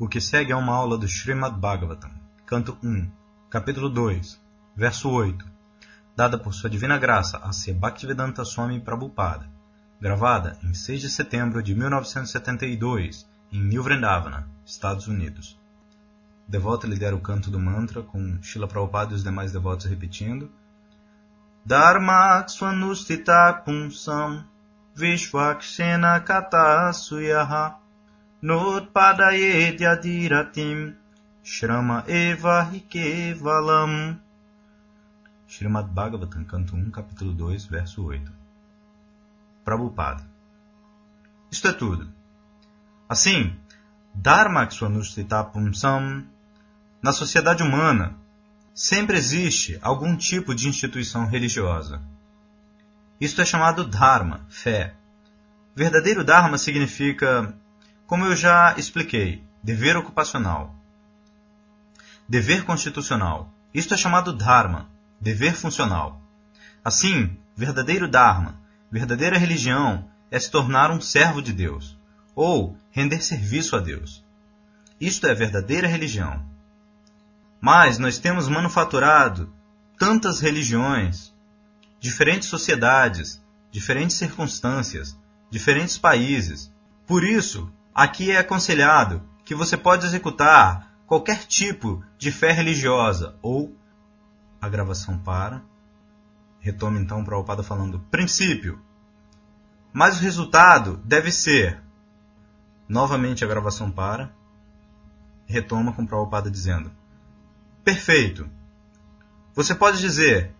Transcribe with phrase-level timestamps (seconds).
[0.00, 2.10] O que segue é uma aula do Srimad Bhagavatam,
[2.46, 3.06] canto 1,
[3.50, 4.40] capítulo 2,
[4.74, 5.44] verso 8,
[6.16, 7.74] dada por Sua Divina Graça a C.
[7.74, 9.46] Bhaktivedanta Swami Prabhupada,
[10.00, 15.60] gravada em 6 de setembro de 1972, em New Vrindavana, Estados Unidos.
[16.48, 20.50] Devoto lidera o canto do mantra, com Srila Prabhupada e os demais devotos repetindo.
[21.62, 24.46] Dharma Swanustita Punsam
[26.24, 26.90] Kata
[28.40, 30.94] Suyaha Notpadayedhyadiratim
[31.44, 34.18] Shrama Eva Rikevalam
[35.48, 38.32] Srimad Bhagavatam, canto 1, capítulo 2, verso 8
[39.64, 40.24] Prabhupada
[41.50, 42.08] Isto é tudo.
[43.08, 43.56] Assim,
[44.14, 46.24] Dharma Swanustitapumsam
[47.02, 48.14] na sociedade humana,
[48.74, 52.00] sempre existe algum tipo de instituição religiosa.
[53.20, 54.94] Isto é chamado Dharma, fé.
[55.74, 57.54] Verdadeiro Dharma significa,
[58.10, 60.74] como eu já expliquei, dever ocupacional.
[62.28, 63.54] Dever constitucional.
[63.72, 64.90] Isto é chamado Dharma,
[65.20, 66.20] dever funcional.
[66.84, 71.96] Assim, verdadeiro Dharma, verdadeira religião, é se tornar um servo de Deus,
[72.34, 74.24] ou render serviço a Deus.
[75.00, 76.44] Isto é verdadeira religião.
[77.60, 79.54] Mas nós temos manufaturado
[79.96, 81.32] tantas religiões,
[82.00, 83.40] diferentes sociedades,
[83.70, 85.16] diferentes circunstâncias,
[85.48, 86.72] diferentes países.
[87.06, 93.76] Por isso, aqui é aconselhado que você pode executar qualquer tipo de fé religiosa ou
[94.58, 95.62] a gravação para.
[96.60, 98.80] Retoma então o Prabhupada falando princípio.
[99.92, 101.82] Mas o resultado deve ser
[102.88, 104.32] novamente a gravação para.
[105.46, 106.90] Retoma com o Prabhupada dizendo
[107.84, 108.48] perfeito.
[109.54, 110.54] Você pode dizer: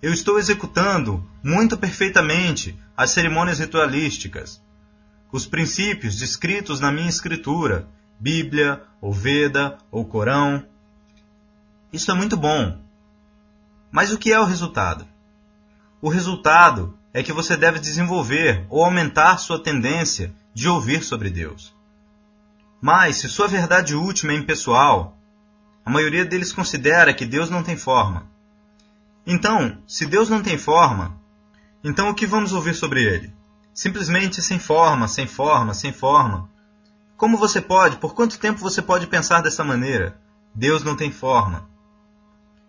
[0.00, 4.62] Eu estou executando muito perfeitamente as cerimônias ritualísticas,
[5.32, 7.88] os princípios descritos na minha escritura,
[8.20, 10.62] Bíblia, ou Veda, ou Corão.
[11.90, 12.78] Isso é muito bom.
[13.90, 15.06] Mas o que é o resultado?
[16.02, 21.74] O resultado é que você deve desenvolver ou aumentar sua tendência de ouvir sobre Deus.
[22.80, 25.16] Mas, se sua verdade última é impessoal,
[25.84, 28.26] a maioria deles considera que Deus não tem forma.
[29.26, 31.16] Então, se Deus não tem forma,
[31.82, 33.32] então o que vamos ouvir sobre ele?
[33.74, 36.50] Simplesmente sem forma, sem forma, sem forma.
[37.16, 40.20] Como você pode, por quanto tempo você pode pensar dessa maneira?
[40.54, 41.68] Deus não tem forma.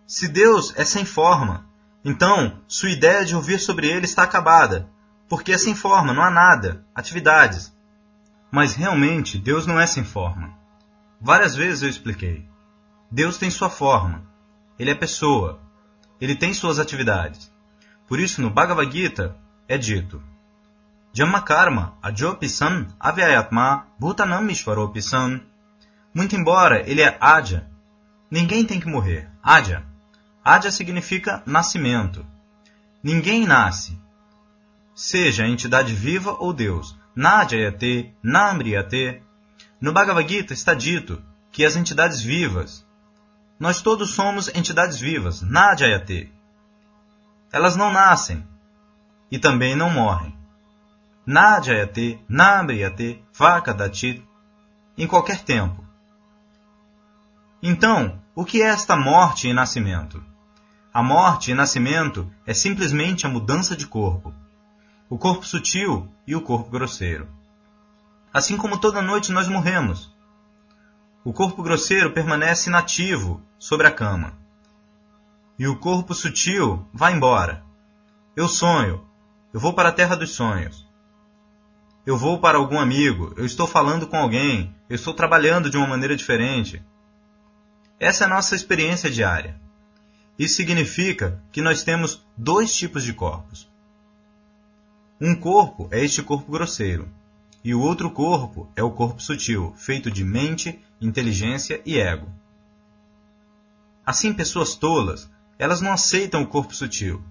[0.06, 1.66] Se Deus é sem forma,
[2.04, 4.88] então sua ideia de ouvir sobre ele está acabada,
[5.28, 7.74] porque é sem forma, não há nada, atividades.
[8.50, 10.54] Mas realmente Deus não é sem forma.
[11.20, 12.46] Várias vezes eu expliquei.
[13.10, 14.22] Deus tem sua forma.
[14.78, 15.60] Ele é pessoa.
[16.20, 17.50] Ele tem suas atividades.
[18.06, 19.36] Por isso, no Bhagavad Gita
[19.66, 20.22] é dito:
[21.16, 24.44] Jamakarma ajopisan avyayatma bhutanam.
[26.12, 27.70] Muito embora ele é Adya,
[28.28, 29.30] ninguém tem que morrer.
[29.40, 29.84] Adya.
[30.44, 32.26] Adya significa nascimento.
[33.00, 33.96] Ninguém nasce.
[34.92, 36.96] Seja a entidade viva ou Deus.
[37.14, 39.22] Nadyayate, Namriyate.
[39.80, 41.22] No Bhagavad Gita está dito
[41.52, 42.84] que as entidades vivas,
[43.56, 46.32] nós todos somos entidades vivas, Nadjayate.
[47.52, 48.44] Elas não nascem
[49.30, 50.43] e também não morrem.
[51.26, 54.22] Nadjayate, Nabriyate, Vakadatit,
[54.96, 55.82] em qualquer tempo.
[57.62, 60.22] Então, o que é esta morte e nascimento?
[60.92, 64.34] A morte e nascimento é simplesmente a mudança de corpo.
[65.08, 67.26] O corpo sutil e o corpo grosseiro.
[68.32, 70.14] Assim como toda noite nós morremos,
[71.24, 74.34] o corpo grosseiro permanece inativo sobre a cama.
[75.58, 77.64] E o corpo sutil vai embora.
[78.36, 79.06] Eu sonho.
[79.52, 80.83] Eu vou para a terra dos sonhos.
[82.06, 83.32] Eu vou para algum amigo.
[83.36, 84.74] Eu estou falando com alguém.
[84.88, 86.82] Eu estou trabalhando de uma maneira diferente.
[87.98, 89.58] Essa é a nossa experiência diária.
[90.38, 93.68] Isso significa que nós temos dois tipos de corpos.
[95.20, 97.08] Um corpo é este corpo grosseiro,
[97.62, 102.28] e o outro corpo é o corpo sutil, feito de mente, inteligência e ego.
[104.04, 107.22] Assim, pessoas tolas, elas não aceitam o corpo sutil.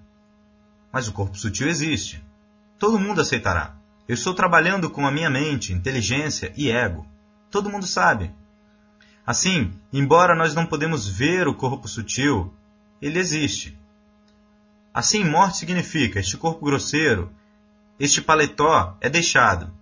[0.90, 2.24] Mas o corpo sutil existe.
[2.78, 3.76] Todo mundo aceitará.
[4.06, 7.06] Eu estou trabalhando com a minha mente, inteligência e ego.
[7.50, 8.30] Todo mundo sabe.
[9.26, 12.52] Assim, embora nós não podemos ver o corpo sutil,
[13.00, 13.78] ele existe.
[14.92, 17.32] Assim, morte significa este corpo grosseiro,
[17.98, 19.72] este paletó é deixado,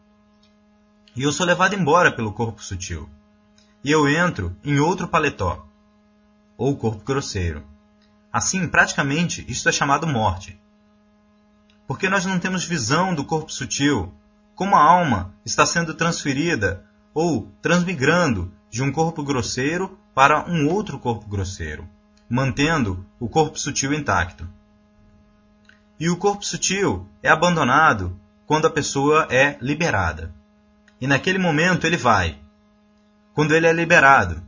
[1.14, 3.08] e eu sou levado embora pelo corpo sutil.
[3.84, 5.66] E eu entro em outro paletó,
[6.56, 7.62] ou corpo grosseiro.
[8.32, 10.58] Assim, praticamente, isto é chamado morte.
[11.92, 14.10] Porque nós não temos visão do corpo sutil,
[14.54, 20.98] como a alma está sendo transferida ou transmigrando de um corpo grosseiro para um outro
[20.98, 21.86] corpo grosseiro,
[22.30, 24.48] mantendo o corpo sutil intacto.
[26.00, 30.34] E o corpo sutil é abandonado quando a pessoa é liberada.
[30.98, 32.38] E naquele momento ele vai.
[33.34, 34.42] Quando ele é liberado,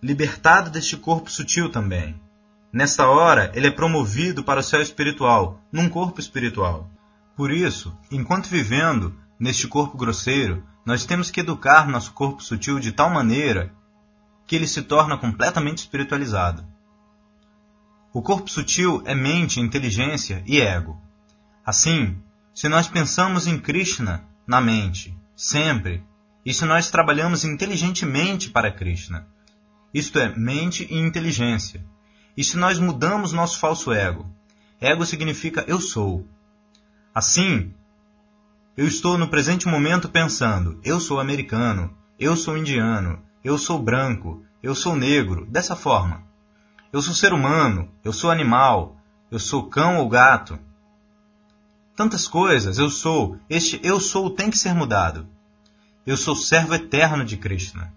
[0.00, 2.14] libertado deste corpo sutil também.
[2.72, 6.88] Nesta hora, ele é promovido para o céu espiritual, num corpo espiritual.
[7.36, 12.92] Por isso, enquanto vivendo neste corpo grosseiro, nós temos que educar nosso corpo sutil de
[12.92, 13.74] tal maneira
[14.46, 16.64] que ele se torna completamente espiritualizado.
[18.12, 21.00] O corpo sutil é mente, inteligência e ego.
[21.64, 22.20] Assim,
[22.54, 26.04] se nós pensamos em Krishna na mente, sempre,
[26.44, 29.26] e se nós trabalhamos inteligentemente para Krishna,
[29.92, 31.84] isto é, mente e inteligência,
[32.36, 34.26] e se nós mudamos nosso falso ego,
[34.80, 36.26] ego significa eu sou.
[37.14, 37.74] Assim,
[38.76, 44.44] eu estou no presente momento pensando, eu sou americano, eu sou indiano, eu sou branco,
[44.62, 46.22] eu sou negro, dessa forma.
[46.92, 48.96] Eu sou ser humano, eu sou animal,
[49.30, 50.58] eu sou cão ou gato.
[51.96, 55.26] Tantas coisas, eu sou, este eu sou tem que ser mudado.
[56.06, 57.92] Eu sou servo eterno de Krishna.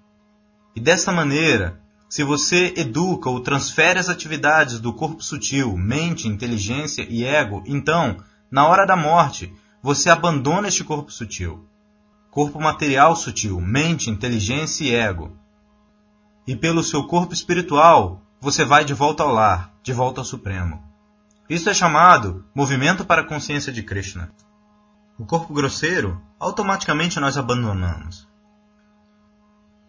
[0.76, 1.82] E dessa maneira,
[2.14, 8.18] se você educa ou transfere as atividades do corpo sutil, mente, inteligência e ego, então,
[8.52, 9.52] na hora da morte,
[9.82, 11.68] você abandona este corpo sutil
[12.30, 15.36] corpo material sutil, mente, inteligência e ego.
[16.46, 20.84] E pelo seu corpo espiritual, você vai de volta ao lar, de volta ao Supremo.
[21.50, 24.32] Isso é chamado movimento para a consciência de Krishna.
[25.18, 28.28] O corpo grosseiro, automaticamente nós abandonamos.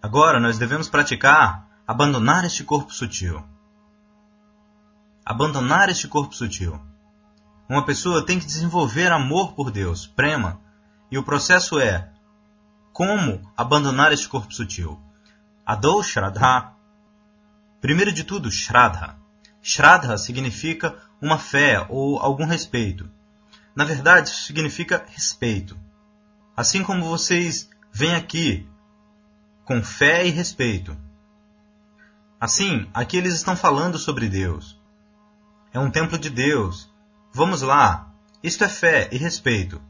[0.03, 3.45] Agora nós devemos praticar abandonar este corpo sutil.
[5.25, 6.81] Abandonar este corpo sutil.
[7.69, 10.61] Uma pessoa tem que desenvolver amor por Deus, prema,
[11.11, 12.11] e o processo é
[12.93, 15.01] como abandonar este corpo sutil?
[15.67, 16.73] Adou Shraddha.
[17.81, 19.17] Primeiro de tudo, Shraddha.
[19.63, 23.11] Shraddha significa uma fé ou algum respeito.
[23.75, 25.79] Na verdade, isso significa respeito.
[26.57, 28.69] Assim como vocês vêm aqui
[29.65, 30.97] com fé e respeito.
[32.45, 34.79] Assim, aqui eles estão falando sobre Deus.
[35.73, 36.93] É um templo de Deus.
[37.33, 38.13] Vamos lá.
[38.43, 39.81] Isto é fé e respeito.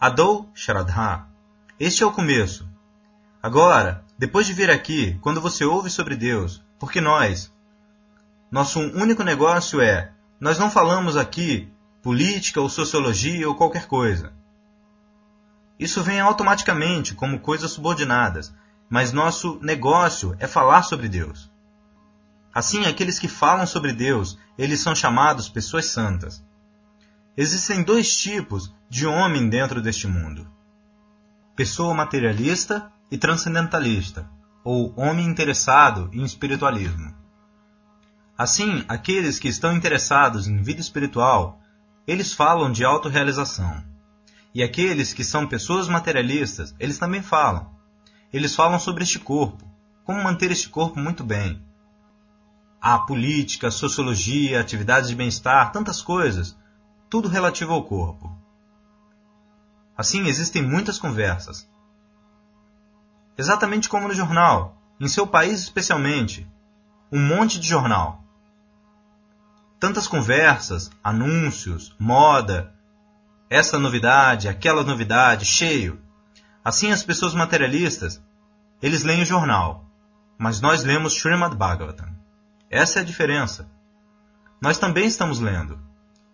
[0.00, 1.28] Adou Shraddha.
[1.78, 2.68] Este é o começo.
[3.40, 7.54] Agora, depois de vir aqui, quando você ouve sobre Deus, porque nós,
[8.50, 10.10] nosso único negócio é,
[10.40, 11.72] nós não falamos aqui
[12.02, 14.32] política ou sociologia ou qualquer coisa.
[15.78, 18.52] Isso vem automaticamente como coisas subordinadas,
[18.88, 21.49] mas nosso negócio é falar sobre Deus.
[22.54, 26.44] Assim, aqueles que falam sobre Deus, eles são chamados pessoas santas.
[27.36, 30.50] Existem dois tipos de homem dentro deste mundo
[31.60, 34.26] pessoa materialista e transcendentalista,
[34.64, 37.14] ou homem interessado em espiritualismo.
[38.38, 41.60] Assim, aqueles que estão interessados em vida espiritual,
[42.06, 43.84] eles falam de autorrealização.
[44.54, 47.70] E aqueles que são pessoas materialistas, eles também falam.
[48.32, 49.70] Eles falam sobre este corpo,
[50.02, 51.62] como manter este corpo muito bem.
[52.80, 56.56] Há política, sociologia, atividades de bem-estar, tantas coisas,
[57.10, 58.34] tudo relativo ao corpo.
[59.96, 61.68] Assim, existem muitas conversas.
[63.36, 66.50] Exatamente como no jornal, em seu país especialmente.
[67.12, 68.24] Um monte de jornal.
[69.78, 72.72] Tantas conversas, anúncios, moda,
[73.50, 76.00] essa novidade, aquela novidade, cheio.
[76.64, 78.22] Assim, as pessoas materialistas,
[78.80, 79.84] eles leem o jornal,
[80.38, 82.19] mas nós lemos Srimad Bhagavatam.
[82.70, 83.68] Essa é a diferença.
[84.62, 85.78] Nós também estamos lendo.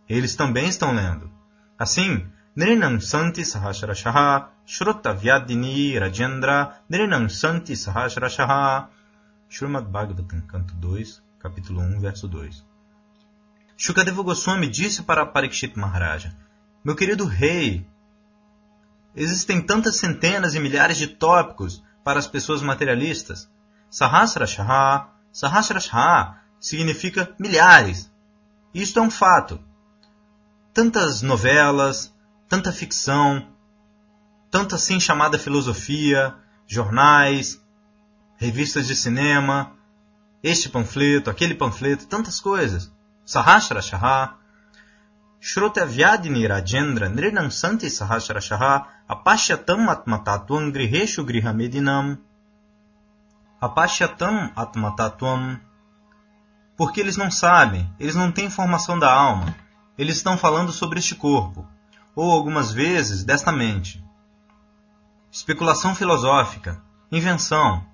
[0.07, 1.31] Eles também estão lendo.
[1.79, 8.89] Assim, Nrinam Santi Sahasrashaha Shrotavyadini Rajendra Nrinam Santi Sahasrashaha
[9.49, 12.65] Srimad Bhagavatam, canto 2, capítulo 1, verso 2.
[13.77, 16.37] Shukadeva Goswami disse para Parikshit Maharaja,
[16.85, 17.87] Meu querido rei,
[19.15, 23.49] existem tantas centenas e milhares de tópicos para as pessoas materialistas.
[23.89, 28.11] Sahasrashaha, Sahasrashaha significa milhares.
[28.73, 29.61] Isto é um fato.
[30.73, 32.11] Tantas novelas,
[32.49, 33.47] tanta ficção,
[34.51, 36.35] tanta assim chamada filosofia,
[36.67, 37.61] jornais,
[38.39, 39.73] revistas de cinema,
[40.43, 42.91] este panfleto, aquele panfleto, tantas coisas.
[43.23, 44.39] Sahasra Shaha,
[45.39, 52.17] Shrotavyadini Rajendra Nrinam Santi Sahasra Shaha Apashyatam Atmatatvam Griheshu Grihamedinam
[53.61, 55.59] Apashyatam Atmatatvam
[56.77, 59.55] Porque eles não sabem, eles não têm informação da alma,
[59.97, 61.67] eles estão falando sobre este corpo
[62.15, 64.03] ou algumas vezes desta mente.
[65.31, 66.83] Especulação filosófica,
[67.13, 67.87] invenção.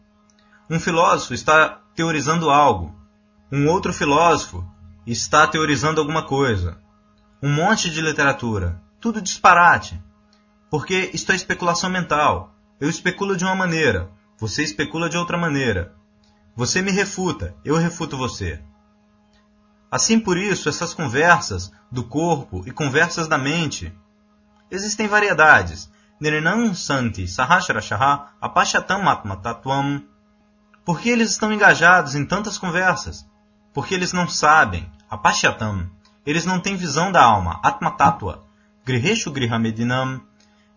[0.71, 2.95] Um filósofo está teorizando algo.
[3.51, 4.65] Um outro filósofo
[5.07, 6.79] está teorizando alguma coisa.
[7.43, 8.81] Um monte de literatura.
[9.01, 10.01] Tudo disparate.
[10.71, 12.55] Porque isto é especulação mental.
[12.81, 14.09] Eu especulo de uma maneira,
[14.39, 15.95] você especula de outra maneira.
[16.55, 18.63] Você me refuta, eu refuto você.
[19.91, 23.93] Assim por isso, essas conversas do corpo e conversas da mente.
[24.71, 25.91] Existem variedades.
[26.19, 30.03] Nirinam Santi Sahasrashaha Apashatam Atmatatvam.
[30.85, 33.27] Por que eles estão engajados em tantas conversas?
[33.75, 34.91] Porque eles não sabem.
[35.11, 35.91] Apashatam.
[36.25, 37.61] Eles não têm visão da alma.
[37.63, 38.45] Atmatattva.
[38.85, 40.23] Griheshu Grihamedinam.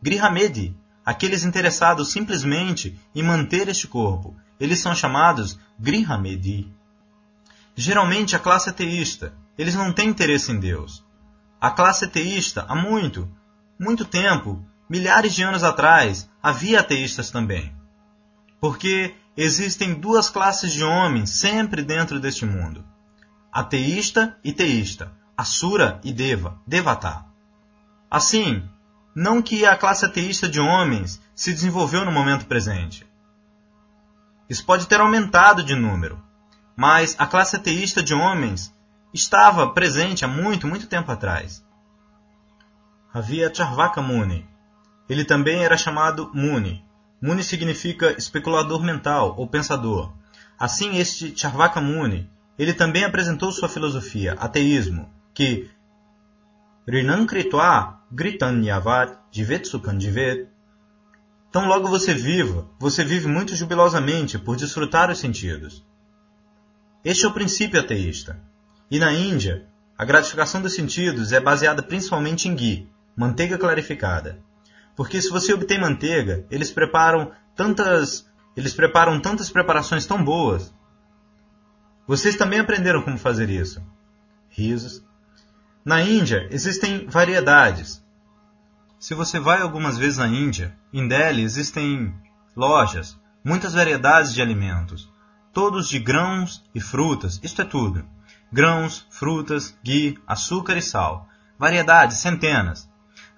[0.02, 0.76] Grihamedi.
[1.06, 4.36] Aqueles interessados simplesmente em manter este corpo.
[4.60, 6.74] Eles são chamados Grihamedi.
[7.76, 11.06] Geralmente a classe ateísta, eles não têm interesse em Deus.
[11.62, 13.30] A classe ateísta, há muito,
[13.80, 17.76] muito tempo, milhares de anos atrás, havia ateístas também.
[18.60, 22.84] Porque existem duas classes de homens sempre dentro deste mundo:
[23.52, 27.26] ateísta e teísta, Asura e Deva, Devata.
[28.10, 28.64] Assim,
[29.16, 33.08] não que a classe ateísta de homens se desenvolveu no momento presente.
[34.50, 36.22] Isso pode ter aumentado de número,
[36.76, 38.76] mas a classe ateísta de homens
[39.14, 41.66] estava presente há muito, muito tempo atrás.
[43.14, 44.46] Havia Charvaka Muni.
[45.08, 46.84] Ele também era chamado Muni.
[47.22, 50.14] Muni significa especulador mental ou pensador.
[50.60, 52.30] Assim, este Charvaka Muni,
[52.60, 55.70] ele também apresentou sua filosofia, ateísmo, que
[57.28, 60.48] Kritwa Gritan Yavat Jivet Sukhan Jivet
[61.52, 65.86] Tão logo você viva, você vive muito jubilosamente por desfrutar os sentidos.
[67.04, 68.42] Este é o princípio ateísta.
[68.90, 69.68] E na Índia,
[69.98, 74.40] a gratificação dos sentidos é baseada principalmente em ghee, manteiga clarificada.
[74.96, 80.74] Porque se você obtém manteiga, eles preparam tantas, eles preparam tantas preparações tão boas.
[82.08, 83.86] Vocês também aprenderam como fazer isso.
[84.48, 85.04] Risos.
[85.84, 88.05] Na Índia existem variedades.
[89.00, 92.14] Se você vai algumas vezes na Índia, em Delhi existem
[92.56, 95.14] lojas, muitas variedades de alimentos
[95.56, 98.06] todos de grãos e frutas, isto é tudo.
[98.52, 101.30] Grãos, frutas, ghee, açúcar e sal.
[101.58, 102.90] Variedades, centenas.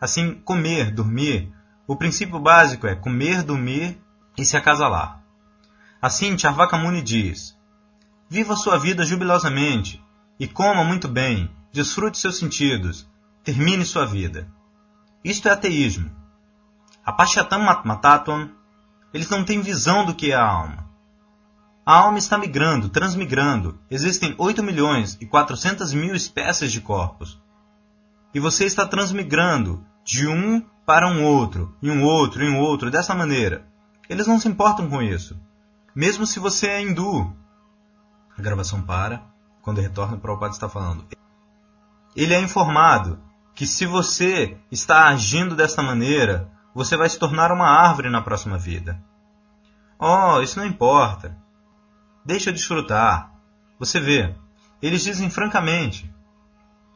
[0.01, 1.53] Assim, comer, dormir.
[1.85, 4.01] O princípio básico é comer, dormir
[4.35, 5.21] e se acasalar.
[6.01, 7.55] Assim, Charvaka Muni diz:
[8.27, 10.03] Viva sua vida jubilosamente
[10.39, 13.07] e coma muito bem, desfrute seus sentidos,
[13.43, 14.51] termine sua vida.
[15.23, 16.11] Isto é ateísmo.
[17.05, 18.49] Apashatam Matmatatum,
[19.13, 20.87] eles não têm visão do que é a alma.
[21.85, 23.79] A alma está migrando, transmigrando.
[23.89, 27.41] Existem 8 milhões e 400 mil espécies de corpos.
[28.33, 32.91] E você está transmigrando de um para um outro, e um outro, e um outro,
[32.91, 33.65] dessa maneira.
[34.09, 35.39] Eles não se importam com isso.
[35.95, 37.33] Mesmo se você é hindu.
[38.37, 39.23] A gravação para.
[39.61, 41.05] Quando retorna, o Prabhupada está falando.
[42.15, 43.19] Ele é informado
[43.57, 48.55] que se você está agindo desta maneira, você vai se tornar uma árvore na próxima
[48.55, 49.03] vida.
[49.97, 51.35] Oh, isso não importa.
[52.23, 53.31] Deixa eu desfrutar.
[53.79, 54.35] Você vê,
[54.79, 56.13] eles dizem francamente: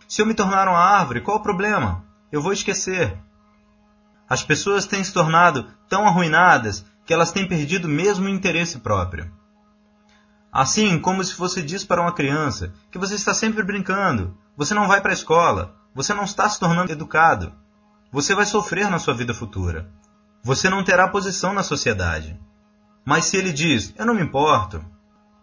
[0.07, 2.05] Se eu me tornar uma árvore, qual o problema?
[2.31, 3.17] Eu vou esquecer.
[4.29, 9.33] As pessoas têm se tornado tão arruinadas que elas têm perdido mesmo o interesse próprio.
[10.51, 14.87] Assim como se você diz para uma criança que você está sempre brincando, você não
[14.87, 17.53] vai para a escola, você não está se tornando educado,
[18.11, 19.89] você vai sofrer na sua vida futura.
[20.43, 22.39] Você não terá posição na sociedade.
[23.05, 24.83] Mas se ele diz, eu não me importo,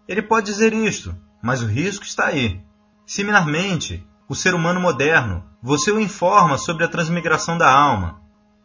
[0.06, 2.60] ele pode dizer isto, mas o risco está aí.
[3.06, 8.20] Similarmente, o ser humano moderno, você o informa sobre a transmigração da alma,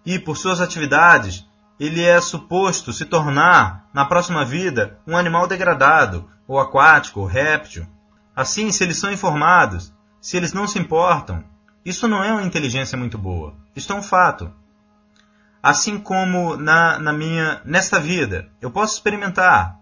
[0.06, 1.48] e por suas atividades,
[1.80, 7.88] ele é suposto se tornar, na próxima vida, um animal degradado, ou aquático, ou réptil.
[8.36, 11.44] Assim, se eles são informados, se eles não se importam,
[11.86, 13.56] isso não é uma inteligência muito boa.
[13.76, 14.52] Isto é um fato.
[15.62, 19.80] Assim como na, na minha nesta vida, eu posso experimentar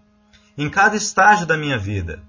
[0.56, 2.22] em cada estágio da minha vida.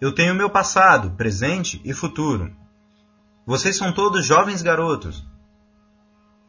[0.00, 2.54] Eu tenho meu passado, presente e futuro.
[3.46, 5.24] Vocês são todos jovens garotos.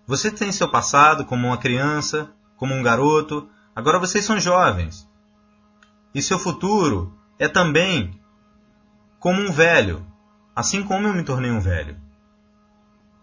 [0.05, 5.07] Você tem seu passado como uma criança, como um garoto, agora vocês são jovens.
[6.13, 8.19] E seu futuro é também
[9.19, 10.05] como um velho,
[10.55, 12.02] assim como eu me tornei um velho.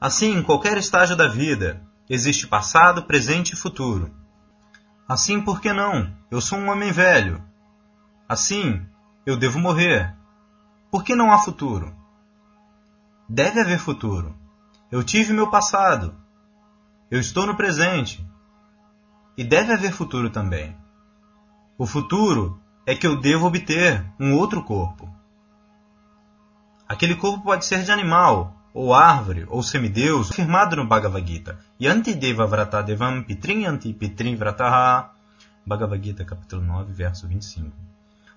[0.01, 4.11] Assim, em qualquer estágio da vida, existe passado, presente e futuro.
[5.07, 6.11] Assim, por que não?
[6.31, 7.45] Eu sou um homem velho.
[8.27, 8.87] Assim,
[9.27, 10.17] eu devo morrer.
[10.91, 11.95] Por que não há futuro?
[13.29, 14.35] Deve haver futuro.
[14.91, 16.15] Eu tive meu passado.
[17.11, 18.27] Eu estou no presente.
[19.37, 20.75] E deve haver futuro também.
[21.77, 25.13] O futuro é que eu devo obter um outro corpo.
[26.89, 31.59] Aquele corpo pode ser de animal, ou árvore, ou semideus, afirmado no Bhagavad Gita.
[31.81, 35.11] Yanti deva vrata devam pitrin yanti pitrin vrataha.
[35.67, 37.71] Bhagavad Gita, capítulo 9, verso 25.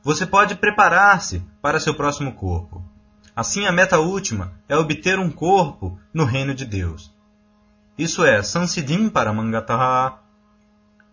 [0.03, 2.83] Você pode preparar-se para seu próximo corpo.
[3.35, 7.11] Assim, a meta última é obter um corpo no reino de Deus.
[7.97, 10.19] Isso é, Sansiddhim Paramangataha.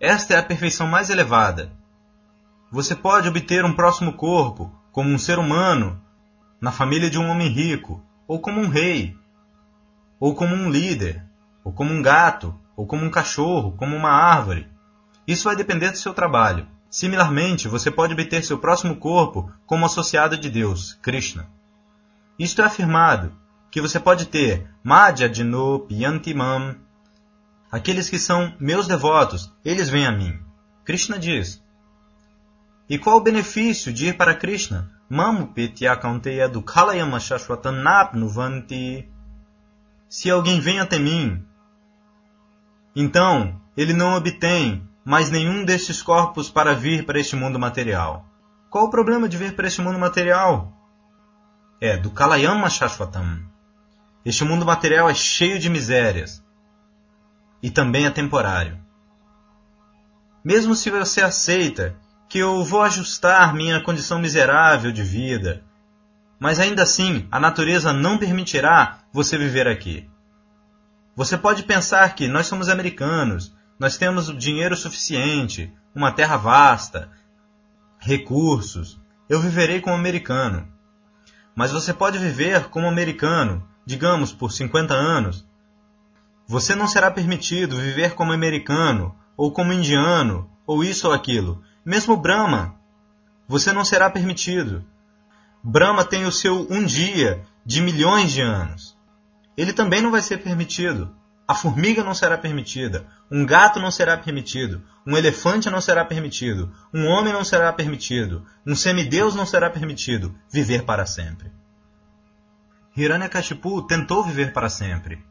[0.00, 1.70] Esta é a perfeição mais elevada.
[2.70, 6.00] Você pode obter um próximo corpo, como um ser humano,
[6.60, 9.18] na família de um homem rico, ou como um rei,
[10.20, 11.20] ou como um líder,
[11.64, 14.68] ou como um gato, ou como um cachorro, como uma árvore.
[15.26, 16.64] Isso vai depender do seu trabalho.
[16.88, 21.50] Similarmente, você pode obter seu próximo corpo como associado de Deus, Krishna.
[22.38, 23.34] Isto é afirmado
[23.68, 26.76] que você pode ter Madhya Dino Piyantimam.
[27.68, 30.38] Aqueles que são meus devotos, eles vêm a mim.
[30.84, 31.60] Krishna diz.
[32.88, 34.99] E qual o benefício de ir para Krishna?
[35.10, 39.08] Mamu Petyakanteya Dukhalayama Shashwatanapnuvanti.
[40.08, 41.44] Se alguém vem até mim,
[42.96, 48.24] então ele não obtém mais nenhum destes corpos para vir para este mundo material.
[48.70, 50.80] Qual o problema de vir para este mundo material?
[51.80, 53.40] é do Kalayama Shashvatam.
[54.22, 56.44] Este mundo material é cheio de misérias
[57.62, 58.78] e também é temporário.
[60.44, 61.96] Mesmo se você aceita
[62.30, 65.62] que eu vou ajustar minha condição miserável de vida,
[66.38, 70.08] mas ainda assim a natureza não permitirá você viver aqui.
[71.14, 77.10] Você pode pensar que nós somos americanos, nós temos dinheiro suficiente, uma terra vasta,
[77.98, 80.66] recursos, eu viverei como americano
[81.60, 85.46] mas você pode viver como americano, digamos por 50 anos.
[86.46, 91.62] Você não será permitido viver como americano, ou como indiano, ou isso ou aquilo.
[91.84, 92.74] Mesmo Brahma,
[93.48, 94.84] você não será permitido.
[95.62, 98.96] Brahma tem o seu um dia de milhões de anos.
[99.56, 101.14] Ele também não vai ser permitido.
[101.48, 106.72] A formiga não será permitida, um gato não será permitido, um elefante não será permitido,
[106.94, 111.50] um homem não será permitido, um semideus não será permitido viver para sempre.
[112.96, 115.24] Hiranyakashipu tentou viver para sempre.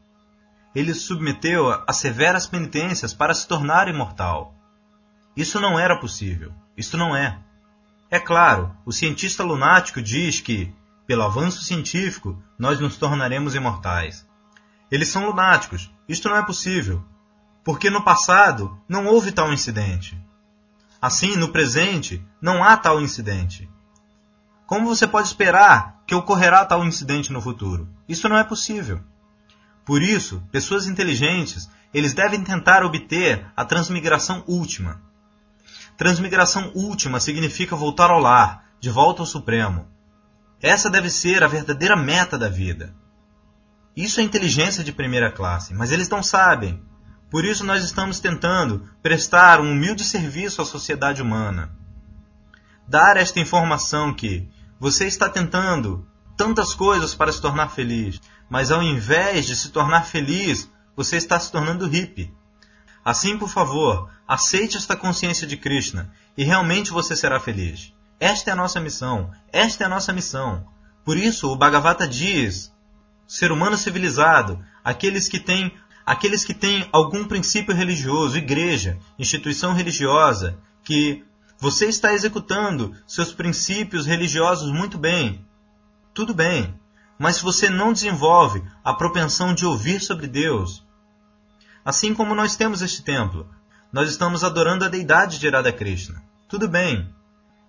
[0.74, 4.59] Ele submeteu a severas penitências para se tornar imortal.
[5.36, 6.52] Isso não era possível.
[6.76, 7.38] Isto não é.
[8.10, 10.74] É claro, o cientista lunático diz que,
[11.06, 14.26] pelo avanço científico, nós nos tornaremos imortais.
[14.90, 15.90] Eles são lunáticos.
[16.08, 17.04] Isto não é possível.
[17.62, 20.20] Porque no passado não houve tal incidente.
[21.00, 23.70] Assim, no presente, não há tal incidente.
[24.66, 27.88] Como você pode esperar que ocorrerá tal incidente no futuro?
[28.08, 29.00] Isso não é possível.
[29.84, 35.00] Por isso, pessoas inteligentes, eles devem tentar obter a transmigração última.
[36.00, 39.86] Transmigração última significa voltar ao lar, de volta ao Supremo.
[40.58, 42.94] Essa deve ser a verdadeira meta da vida.
[43.94, 46.82] Isso é inteligência de primeira classe, mas eles não sabem.
[47.30, 51.70] Por isso nós estamos tentando prestar um humilde serviço à sociedade humana.
[52.88, 58.82] Dar esta informação que você está tentando tantas coisas para se tornar feliz, mas ao
[58.82, 62.34] invés de se tornar feliz, você está se tornando hippie.
[63.04, 67.92] Assim, por favor, aceite esta consciência de Krishna e realmente você será feliz.
[68.20, 69.28] Esta é a nossa missão.
[69.52, 70.68] Esta é a nossa missão.
[71.04, 72.72] Por isso, o Bhagavata diz
[73.26, 75.72] ser humano civilizado, aqueles que têm
[76.06, 81.24] aqueles que têm algum princípio religioso, igreja, instituição religiosa, que
[81.58, 85.44] você está executando seus princípios religiosos muito bem.
[86.14, 86.72] Tudo bem.
[87.18, 90.84] Mas se você não desenvolve a propensão de ouvir sobre Deus,
[91.84, 93.48] assim como nós temos este templo,
[93.92, 96.22] nós estamos adorando a deidade de Radha Krishna.
[96.48, 97.12] Tudo bem.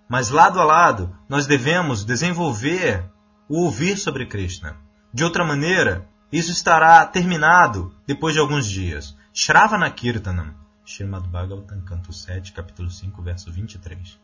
[0.08, 3.04] Mas lado a lado, nós devemos desenvolver
[3.48, 4.76] o ouvir sobre Krishna.
[5.12, 9.16] De outra maneira, isso estará terminado depois de alguns dias.
[9.32, 10.54] Shravana Kirtanam,
[10.86, 14.18] Srimad Bhagavatam, canto 7, capítulo 5, verso 23.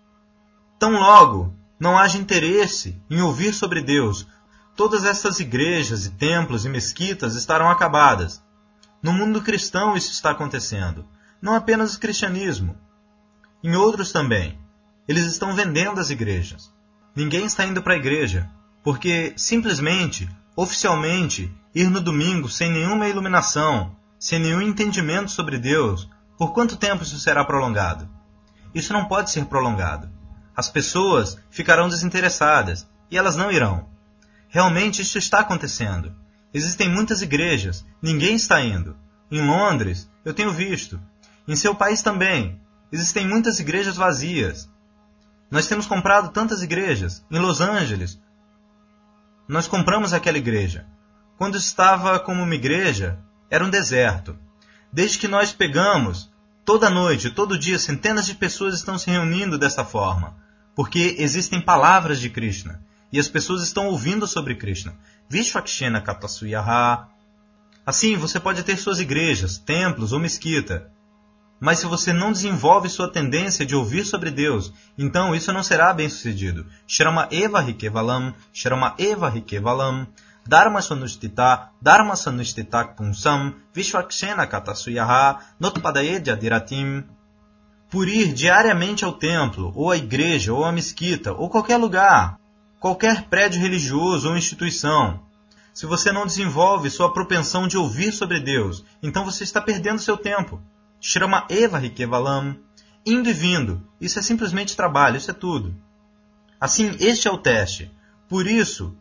[0.78, 4.26] Tão logo não haja interesse em ouvir sobre Deus,
[4.76, 8.42] todas essas igrejas e templos e mesquitas estarão acabadas.
[9.02, 11.04] No mundo cristão isso está acontecendo,
[11.40, 12.76] não apenas o cristianismo.
[13.62, 14.58] Em outros também.
[15.06, 16.72] Eles estão vendendo as igrejas.
[17.14, 18.48] Ninguém está indo para a igreja,
[18.82, 20.28] porque simplesmente
[20.60, 27.04] oficialmente, ir no domingo sem nenhuma iluminação, sem nenhum entendimento sobre Deus, por quanto tempo
[27.04, 28.10] isso será prolongado?
[28.74, 30.10] Isso não pode ser prolongado.
[30.56, 33.86] As pessoas ficarão desinteressadas e elas não irão.
[34.48, 36.12] Realmente isso está acontecendo.
[36.52, 38.96] Existem muitas igrejas, ninguém está indo.
[39.30, 41.00] Em Londres, eu tenho visto.
[41.48, 42.60] Em seu país também.
[42.92, 44.70] Existem muitas igrejas vazias.
[45.50, 47.24] Nós temos comprado tantas igrejas.
[47.30, 48.20] Em Los Angeles,
[49.48, 50.86] nós compramos aquela igreja.
[51.38, 53.18] Quando estava como uma igreja,
[53.50, 54.38] era um deserto.
[54.92, 56.30] Desde que nós pegamos,
[56.66, 60.36] toda noite, todo dia, centenas de pessoas estão se reunindo dessa forma,
[60.74, 64.94] porque existem palavras de Krishna e as pessoas estão ouvindo sobre Krishna.
[65.30, 67.08] Vishwakshena Katasuyaha.
[67.86, 70.90] Assim, você pode ter suas igrejas, templos ou mesquita,
[71.60, 75.92] mas se você não desenvolve sua tendência de ouvir sobre Deus, então isso não será
[75.92, 76.66] bem sucedido.
[76.86, 80.06] Shrama Eva Rikevalam, Shrama Eva Rikevalam,
[80.46, 87.04] Dharma Sanustita, Dharma Sanustita Punsam, Vishwakshena Katasuyaha, Notpadaedya Diratim.
[87.90, 92.38] Por ir diariamente ao templo, ou à igreja, ou à mesquita, ou qualquer lugar,
[92.78, 95.20] qualquer prédio religioso ou instituição,
[95.74, 100.16] se você não desenvolve sua propensão de ouvir sobre Deus, então você está perdendo seu
[100.16, 100.60] tempo.
[101.00, 102.56] Shrama Eva Rikevalam.
[103.04, 103.82] Indo e vindo.
[104.00, 105.74] Isso é simplesmente trabalho, isso é tudo.
[106.60, 107.90] Assim, este é o teste.
[108.28, 108.94] Por isso,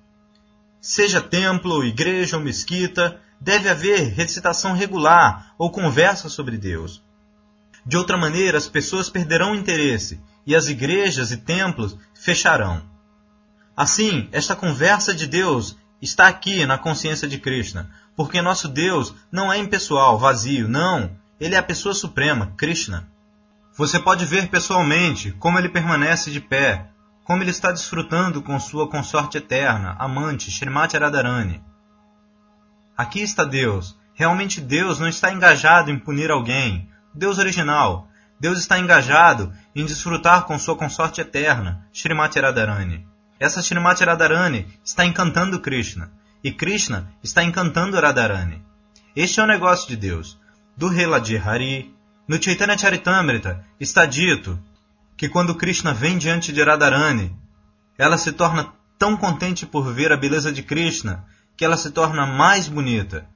[0.80, 7.04] seja templo, igreja ou mesquita, deve haver recitação regular ou conversa sobre Deus.
[7.86, 12.82] De outra maneira, as pessoas perderão o interesse e as igrejas e templos fecharão.
[13.76, 19.52] Assim, esta conversa de Deus está aqui na consciência de Krishna, porque nosso Deus não
[19.52, 21.12] é impessoal, vazio, não.
[21.40, 23.08] Ele é a pessoa suprema, Krishna.
[23.76, 26.90] Você pode ver pessoalmente como ele permanece de pé,
[27.24, 31.62] como ele está desfrutando com sua consorte eterna, amante, Srimati Radharani.
[32.98, 33.96] Aqui está Deus.
[34.16, 36.90] Realmente Deus não está engajado em punir alguém.
[37.14, 38.08] Deus original.
[38.40, 43.06] Deus está engajado em desfrutar com sua consorte eterna, Srimati Radharani.
[43.40, 46.12] Essa Srimati Radharani está encantando Krishna.
[46.44, 48.64] E Krishna está encantando Radharani.
[49.16, 50.40] Este é o negócio de Deus
[50.78, 51.92] do Reladir Hari.
[52.28, 54.60] No Chaitanya Charitamrita está dito
[55.18, 57.36] que quando Krishna vem diante de Radharani,
[57.98, 62.28] ela se torna tão contente por ver a beleza de Krishna que ela se torna
[62.28, 63.28] mais bonita.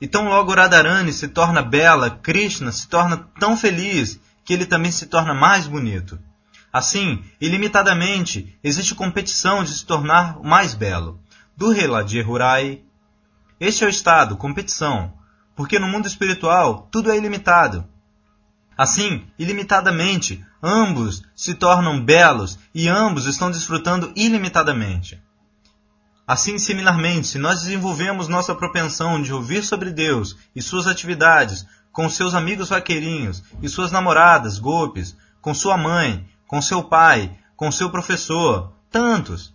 [0.00, 4.90] E tão logo Radharani se torna bela, Krishna se torna tão feliz que ele também
[4.90, 6.18] se torna mais bonito.
[6.72, 11.20] Assim, ilimitadamente, existe competição de se tornar mais belo.
[11.56, 12.80] Do Reladir Hurai.
[13.60, 15.19] Este é o estado, competição
[15.54, 17.84] porque no mundo espiritual tudo é ilimitado.
[18.76, 25.22] Assim, ilimitadamente, ambos se tornam belos e ambos estão desfrutando ilimitadamente.
[26.26, 32.08] Assim, similarmente, se nós desenvolvemos nossa propensão de ouvir sobre Deus e suas atividades com
[32.08, 37.90] seus amigos vaqueirinhos e suas namoradas, golpes, com sua mãe, com seu pai, com seu
[37.90, 39.54] professor, tantos,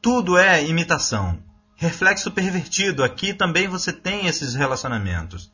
[0.00, 1.38] tudo é imitação
[1.76, 3.02] reflexo pervertido.
[3.02, 5.52] Aqui também você tem esses relacionamentos.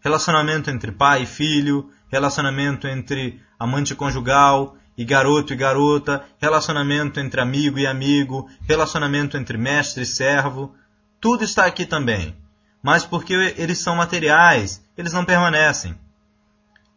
[0.00, 7.40] Relacionamento entre pai e filho, relacionamento entre amante conjugal e garoto e garota, relacionamento entre
[7.40, 10.74] amigo e amigo, relacionamento entre mestre e servo.
[11.20, 12.36] Tudo está aqui também.
[12.82, 15.98] Mas porque eles são materiais, eles não permanecem.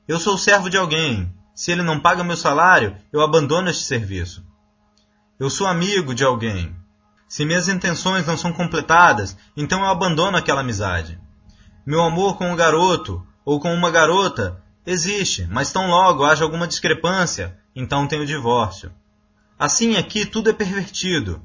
[0.08, 1.34] Eu sou servo de alguém.
[1.54, 4.46] Se ele não paga meu salário, eu abandono este serviço.
[5.40, 6.76] Eu sou amigo de alguém.
[7.30, 11.22] Se minhas intenções não são completadas, então eu abandono aquela amizade.
[11.86, 16.68] Meu amor com um garoto ou com uma garota existe, mas tão logo haja alguma
[16.68, 18.92] discrepância, então tem o divórcio.
[19.60, 21.40] Assim aqui tudo é pervertido,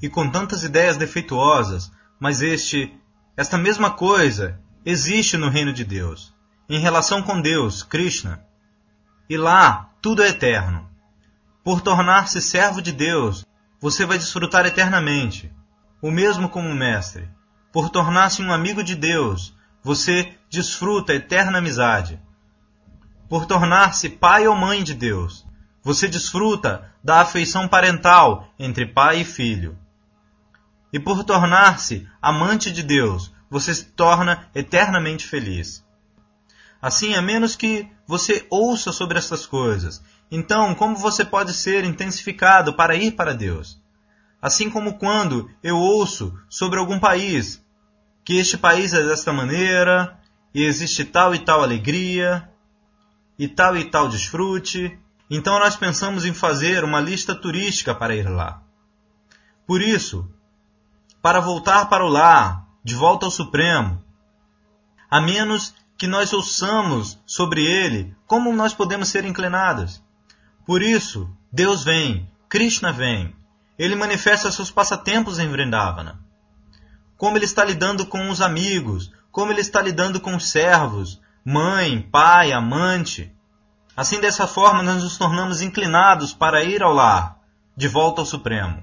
[0.00, 2.98] e com tantas ideias defeituosas, mas este,
[3.36, 6.34] esta mesma coisa existe no reino de Deus,
[6.66, 8.42] em relação com Deus, Krishna.
[9.28, 10.88] E lá tudo é eterno.
[11.62, 13.44] Por tornar-se servo de Deus,
[13.80, 15.50] você vai desfrutar eternamente.
[16.02, 17.28] O mesmo como mestre.
[17.72, 22.20] Por tornar-se um amigo de Deus, você desfruta eterna amizade.
[23.28, 25.46] Por tornar-se pai ou mãe de Deus,
[25.82, 29.78] você desfruta da afeição parental entre pai e filho.
[30.92, 35.84] E por tornar-se amante de Deus, você se torna eternamente feliz.
[36.80, 42.74] Assim, a menos que você ouça sobre essas coisas então, como você pode ser intensificado
[42.74, 43.80] para ir para Deus?
[44.40, 47.62] Assim como quando eu ouço sobre algum país,
[48.24, 50.16] que este país é desta maneira,
[50.54, 52.48] e existe tal e tal alegria,
[53.38, 54.96] e tal e tal desfrute,
[55.28, 58.62] então nós pensamos em fazer uma lista turística para ir lá.
[59.66, 60.28] Por isso,
[61.20, 64.02] para voltar para o lar, de volta ao Supremo,
[65.10, 70.02] a menos que nós ouçamos sobre ele, como nós podemos ser inclinados?
[70.64, 73.36] Por isso, Deus vem, Krishna vem.
[73.78, 76.18] Ele manifesta seus passatempos em Vrindavana.
[77.18, 82.00] Como ele está lidando com os amigos, como ele está lidando com os servos, mãe,
[82.00, 83.30] pai, amante.
[83.94, 87.36] Assim, dessa forma, nós nos tornamos inclinados para ir ao lar,
[87.76, 88.82] de volta ao Supremo.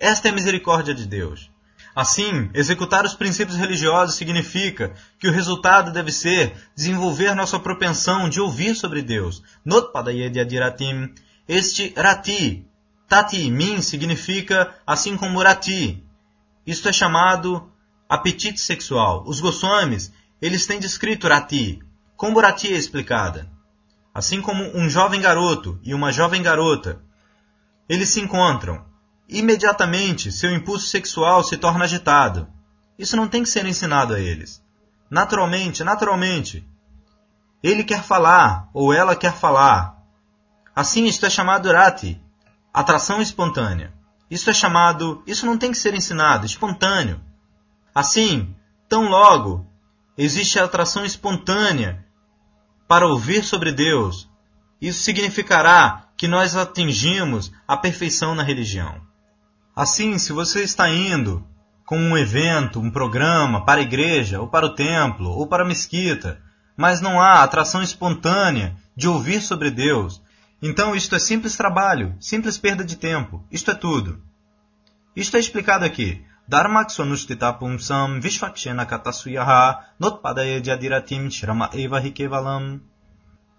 [0.00, 1.52] Esta é a misericórdia de Deus.
[2.00, 8.40] Assim, executar os princípios religiosos significa que o resultado deve ser desenvolver nossa propensão de
[8.40, 9.42] ouvir sobre Deus.
[11.48, 12.64] Este rati,
[13.08, 16.00] tati, min, significa assim como rati.
[16.64, 17.68] Isto é chamado
[18.08, 19.24] apetite sexual.
[19.26, 21.82] Os Goswamis, eles têm descrito rati.
[22.16, 23.50] Como rati é explicada?
[24.14, 27.02] Assim como um jovem garoto e uma jovem garota,
[27.88, 28.86] eles se encontram
[29.28, 32.48] Imediatamente, seu impulso sexual se torna agitado.
[32.98, 34.62] Isso não tem que ser ensinado a eles.
[35.10, 36.66] Naturalmente, naturalmente.
[37.62, 39.98] Ele quer falar, ou ela quer falar.
[40.74, 42.20] Assim, isto é chamado rati,
[42.72, 43.92] atração espontânea.
[44.30, 47.20] Isso é chamado, isso não tem que ser ensinado, espontâneo.
[47.94, 48.54] Assim,
[48.88, 49.66] tão logo
[50.16, 52.04] existe a atração espontânea
[52.86, 54.28] para ouvir sobre Deus,
[54.80, 59.07] isso significará que nós atingimos a perfeição na religião.
[59.78, 61.46] Assim, se você está indo
[61.86, 65.66] com um evento, um programa para a igreja, ou para o templo, ou para a
[65.66, 66.42] mesquita,
[66.76, 70.20] mas não há atração espontânea de ouvir sobre Deus,
[70.60, 73.46] então isto é simples trabalho, simples perda de tempo.
[73.52, 74.20] Isto é tudo.
[75.14, 76.24] Isto é explicado aqui.
[82.24, 82.80] Eva.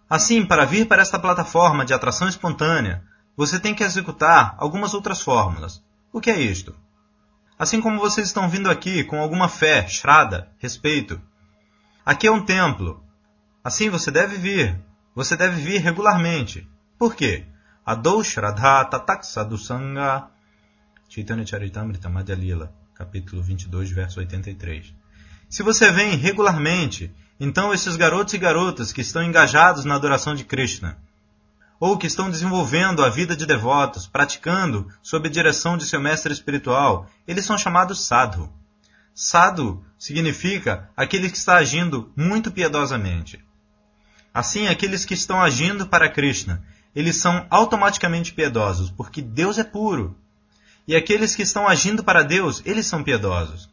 [0.10, 3.06] Assim, para vir para esta plataforma de atração espontânea,
[3.38, 5.82] você tem que executar algumas outras fórmulas.
[6.12, 6.76] O que é isto?
[7.58, 11.22] Assim como vocês estão vindo aqui com alguma fé, shraddha, respeito.
[12.06, 13.04] Aqui é um templo.
[13.64, 14.80] Assim você deve vir.
[15.14, 16.68] Você deve vir regularmente.
[16.98, 17.46] Por quê?
[17.86, 20.28] Adou Shraddha Tataksa do Sangha.
[21.08, 24.94] Chaitanya Charitamrita Madhya Lila, capítulo 22, verso 83.
[25.50, 30.44] Se você vem regularmente, então esses garotos e garotas que estão engajados na adoração de
[30.44, 30.98] Krishna,
[31.80, 36.34] ou que estão desenvolvendo a vida de devotos, praticando sob a direção de seu mestre
[36.34, 38.52] espiritual, eles são chamados sadhu.
[39.14, 43.44] Sadhu significa aquele que está agindo muito piedosamente.
[44.34, 46.64] Assim, aqueles que estão agindo para Krishna,
[46.96, 50.18] eles são automaticamente piedosos, porque Deus é puro.
[50.88, 53.70] E aqueles que estão agindo para Deus, eles são piedosos.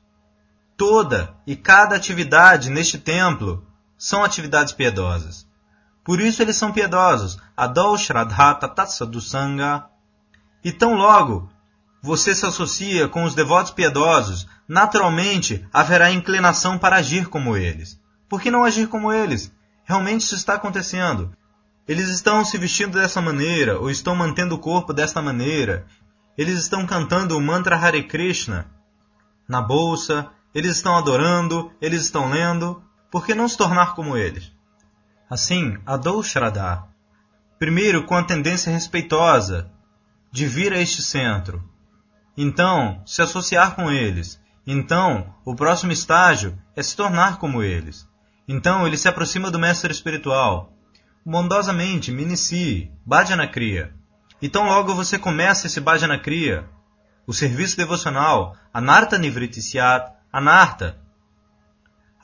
[0.76, 3.66] Toda e cada atividade neste templo
[3.96, 5.45] são atividades piedosas.
[6.06, 7.36] Por isso eles são piedosos.
[7.56, 9.86] Adol Shraddha Tatsadu Sangha.
[10.62, 11.50] E tão logo
[12.00, 18.00] você se associa com os devotos piedosos, naturalmente haverá inclinação para agir como eles.
[18.28, 19.52] Por que não agir como eles?
[19.82, 21.32] Realmente isso está acontecendo.
[21.88, 25.86] Eles estão se vestindo dessa maneira, ou estão mantendo o corpo desta maneira.
[26.38, 28.70] Eles estão cantando o mantra Hare Krishna
[29.48, 32.80] na bolsa, eles estão adorando, eles estão lendo.
[33.10, 34.55] Por que não se tornar como eles?
[35.28, 36.84] Assim, Adou Shraddha,
[37.58, 39.68] primeiro com a tendência respeitosa
[40.30, 41.68] de vir a este centro,
[42.36, 48.08] então se associar com eles, então o próximo estágio é se tornar como eles.
[48.46, 50.72] Então ele se aproxima do mestre espiritual.
[51.24, 53.92] Bondosamente me inicie, Bhajana Kriya.
[54.40, 56.68] Então logo você começa esse Bhajana Kriya,
[57.26, 61.00] o serviço devocional, Anarta Nivritishyat, Anarta,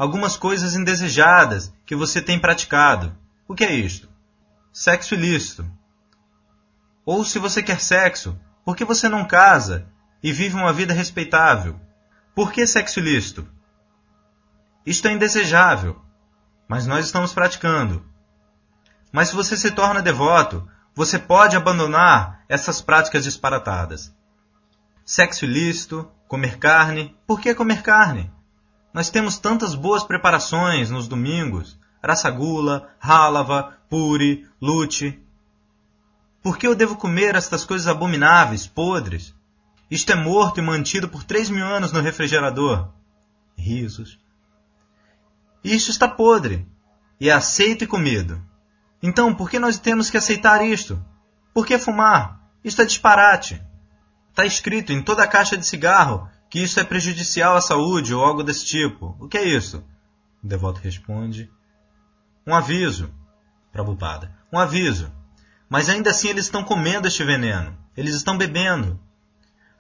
[0.03, 3.17] algumas coisas indesejadas que você tem praticado.
[3.47, 4.09] O que é isto?
[4.73, 5.65] Sexo ilícito.
[7.07, 9.87] Ou se você quer sexo, por que você não casa
[10.21, 11.79] e vive uma vida respeitável?
[12.35, 13.47] Por que sexo ilícito?
[14.85, 16.03] Isto é indesejável,
[16.67, 18.05] mas nós estamos praticando.
[19.13, 24.13] Mas se você se torna devoto, você pode abandonar essas práticas disparatadas.
[25.05, 27.17] Sexo ilícito, comer carne.
[27.25, 28.33] Por que comer carne?
[28.93, 35.19] Nós temos tantas boas preparações nos domingos: Rasagula, Rálava, Puri, Lute.
[36.43, 39.35] Por que eu devo comer estas coisas abomináveis, podres?
[39.91, 42.89] Isto é morto e mantido por três mil anos no refrigerador.
[43.57, 44.19] Risos.
[45.63, 46.67] Isto está podre
[47.21, 48.43] e é aceito e comido.
[49.03, 51.03] Então, por que nós temos que aceitar isto?
[51.55, 52.41] Por que fumar?
[52.65, 53.63] Isto é disparate.
[54.31, 58.23] Está escrito em toda a caixa de cigarro que isso é prejudicial à saúde ou
[58.23, 59.17] algo desse tipo.
[59.19, 59.83] O que é isso?
[60.45, 61.51] O devoto responde:
[62.47, 63.11] Um aviso.
[63.73, 64.31] Prabhupada.
[64.53, 65.11] Um aviso.
[65.67, 67.75] Mas ainda assim eles estão comendo este veneno.
[67.97, 69.01] Eles estão bebendo.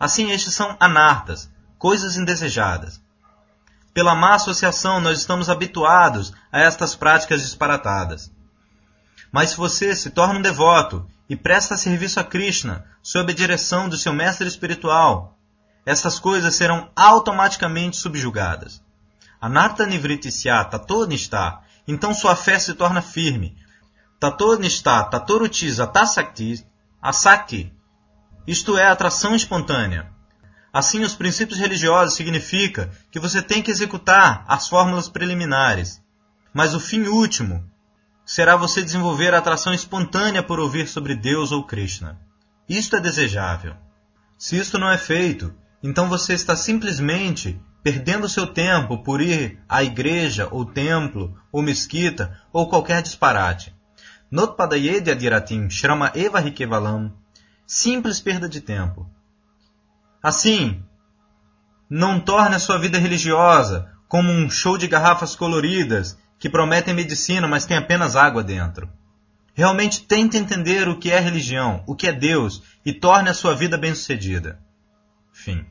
[0.00, 3.02] Assim, estes são anartas, coisas indesejadas.
[3.92, 8.32] Pela má associação, nós estamos habituados a estas práticas disparatadas.
[9.30, 13.90] Mas se você se torna um devoto e presta serviço a Krishna sob a direção
[13.90, 15.38] do seu mestre espiritual,
[15.84, 18.82] essas coisas serão automaticamente subjugadas.
[19.40, 23.56] Anarta Nivritishyata toda está, então sua fé se torna firme,
[24.20, 26.64] tatonista, tatorutiza, tasakti,
[27.00, 27.72] asakti,
[28.46, 30.10] isto é, atração espontânea.
[30.72, 36.00] Assim, os princípios religiosos significa que você tem que executar as fórmulas preliminares,
[36.52, 37.68] mas o fim último
[38.24, 42.18] será você desenvolver a atração espontânea por ouvir sobre Deus ou Krishna.
[42.68, 43.74] Isto é desejável.
[44.38, 49.82] Se isto não é feito, então você está simplesmente perdendo seu tempo por ir à
[49.82, 53.74] igreja, ou templo, ou mesquita, ou qualquer disparate.
[54.30, 57.12] Notpadayedya diratim shrama eva rikevalam.
[57.66, 59.10] Simples perda de tempo.
[60.22, 60.82] Assim,
[61.90, 67.48] não torne a sua vida religiosa como um show de garrafas coloridas que prometem medicina,
[67.48, 68.88] mas tem apenas água dentro.
[69.54, 73.54] Realmente tente entender o que é religião, o que é Deus e torne a sua
[73.54, 74.58] vida bem-sucedida.
[75.32, 75.66] Fim.